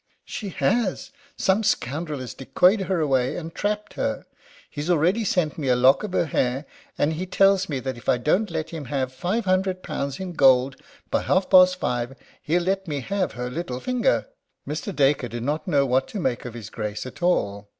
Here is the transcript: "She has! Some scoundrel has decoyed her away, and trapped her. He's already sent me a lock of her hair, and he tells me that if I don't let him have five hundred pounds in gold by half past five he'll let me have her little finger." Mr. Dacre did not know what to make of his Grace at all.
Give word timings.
"She 0.25 0.49
has! 0.49 1.11
Some 1.37 1.61
scoundrel 1.61 2.21
has 2.21 2.33
decoyed 2.33 2.79
her 2.89 2.99
away, 2.99 3.37
and 3.37 3.53
trapped 3.53 3.93
her. 3.93 4.25
He's 4.67 4.89
already 4.89 5.23
sent 5.23 5.59
me 5.59 5.67
a 5.67 5.75
lock 5.75 6.01
of 6.01 6.11
her 6.13 6.25
hair, 6.25 6.65
and 6.97 7.13
he 7.13 7.27
tells 7.27 7.69
me 7.69 7.79
that 7.81 7.97
if 7.97 8.09
I 8.09 8.17
don't 8.17 8.49
let 8.49 8.71
him 8.71 8.85
have 8.85 9.13
five 9.13 9.45
hundred 9.45 9.83
pounds 9.83 10.19
in 10.19 10.33
gold 10.33 10.75
by 11.11 11.21
half 11.21 11.51
past 11.51 11.75
five 11.75 12.15
he'll 12.41 12.63
let 12.63 12.87
me 12.87 13.01
have 13.01 13.33
her 13.33 13.51
little 13.51 13.79
finger." 13.79 14.25
Mr. 14.67 14.95
Dacre 14.95 15.27
did 15.27 15.43
not 15.43 15.67
know 15.67 15.85
what 15.85 16.07
to 16.07 16.19
make 16.19 16.45
of 16.45 16.55
his 16.55 16.71
Grace 16.71 17.05
at 17.05 17.21
all. 17.21 17.69